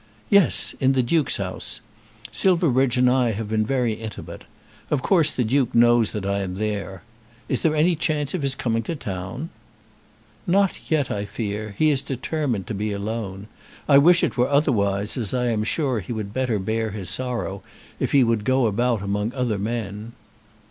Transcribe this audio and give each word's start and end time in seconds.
"Yes; 0.31 0.73
in 0.79 0.93
the 0.93 1.03
Duke's 1.03 1.37
house. 1.37 1.79
Silverbridge 2.31 2.97
and 2.97 3.07
I 3.07 3.33
have 3.33 3.47
been 3.47 3.63
very 3.63 3.93
intimate. 3.93 4.45
Of 4.89 5.03
course 5.03 5.29
the 5.29 5.43
Duke 5.43 5.75
knows 5.75 6.09
that 6.13 6.25
I 6.25 6.39
am 6.39 6.55
there. 6.55 7.03
Is 7.47 7.61
there 7.61 7.75
any 7.75 7.95
chance 7.95 8.33
of 8.33 8.41
his 8.41 8.55
coming 8.55 8.81
to 8.81 8.95
town?" 8.95 9.51
"Not 10.47 10.89
yet, 10.89 11.11
I 11.11 11.25
fear. 11.25 11.75
He 11.77 11.91
is 11.91 12.01
determined 12.01 12.65
to 12.65 12.73
be 12.73 12.91
alone. 12.91 13.45
I 13.87 13.99
wish 13.99 14.23
it 14.23 14.37
were 14.37 14.49
otherwise, 14.49 15.17
as 15.17 15.35
I 15.35 15.49
am 15.51 15.63
sure 15.63 15.99
he 15.99 16.13
would 16.13 16.33
better 16.33 16.57
bear 16.57 16.89
his 16.89 17.11
sorrow, 17.11 17.61
if 17.99 18.11
he 18.11 18.23
would 18.23 18.43
go 18.43 18.65
about 18.65 19.03
among 19.03 19.31
other 19.35 19.59
men." 19.59 20.13